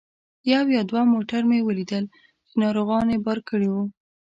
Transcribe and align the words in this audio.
یو 0.53 0.65
یا 0.75 0.81
دوه 0.89 1.03
موټر 1.13 1.41
مې 1.49 1.59
ولیدل 1.63 2.03
چې 2.47 2.53
ناروغان 2.63 3.05
یې 3.13 3.17
بار 3.25 3.39
کړي 3.49 3.67
وو. 3.71 3.83